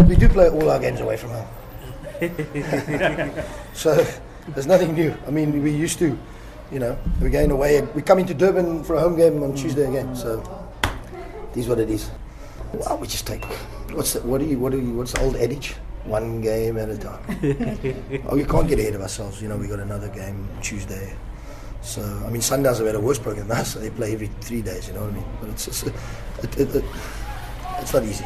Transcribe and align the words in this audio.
but 0.00 0.08
we 0.08 0.16
do 0.16 0.30
play 0.30 0.48
all 0.48 0.70
our 0.70 0.78
games 0.78 1.00
away 1.00 1.18
from 1.18 1.28
home. 1.30 1.46
so 3.74 3.94
there's 4.48 4.66
nothing 4.66 4.94
new. 4.94 5.14
I 5.26 5.30
mean, 5.30 5.62
we 5.62 5.70
used 5.70 5.98
to, 5.98 6.18
you 6.72 6.78
know, 6.78 6.96
we're 7.20 7.28
going 7.28 7.50
away. 7.50 7.82
We're 7.82 8.00
coming 8.00 8.24
to 8.24 8.32
Durban 8.32 8.82
for 8.82 8.96
a 8.96 9.00
home 9.00 9.14
game 9.14 9.42
on 9.42 9.54
Tuesday 9.54 9.86
again. 9.86 10.16
So 10.16 10.40
it 11.52 11.58
is 11.58 11.68
what 11.68 11.78
it 11.80 11.90
is. 11.90 12.10
Well, 12.72 12.96
we 12.96 13.08
just 13.08 13.26
take. 13.26 13.44
What's 13.92 14.14
the, 14.14 14.20
what 14.20 14.38
do 14.38 14.46
you? 14.46 14.58
What 14.58 14.72
do 14.72 14.80
you? 14.80 14.94
What's 14.94 15.12
the 15.12 15.20
old 15.20 15.36
adage? 15.36 15.74
One 16.04 16.40
game 16.40 16.78
at 16.78 16.88
a 16.88 16.96
time. 16.96 17.20
oh, 18.26 18.36
we 18.36 18.44
can't 18.46 18.66
get 18.66 18.78
ahead 18.78 18.94
of 18.94 19.02
ourselves. 19.02 19.42
You 19.42 19.48
know, 19.48 19.58
we 19.58 19.68
got 19.68 19.80
another 19.80 20.08
game 20.08 20.48
Tuesday. 20.62 21.14
So 21.82 22.00
I 22.26 22.30
mean, 22.30 22.40
Sundowns 22.40 22.78
have 22.78 22.86
had 22.86 22.94
a 22.94 23.00
worse 23.00 23.18
program 23.18 23.48
than 23.48 23.58
us. 23.58 23.74
So 23.74 23.80
they 23.80 23.90
play 23.90 24.14
every 24.14 24.28
three 24.40 24.62
days. 24.62 24.88
You 24.88 24.94
know 24.94 25.02
what 25.02 25.10
I 25.10 25.14
mean? 25.14 25.24
But 25.42 25.50
it's 25.50 25.66
just, 25.66 25.86
it, 25.86 25.94
it, 26.58 26.74
it, 26.76 26.84
it's 27.80 27.92
not 27.92 28.02
easy. 28.04 28.24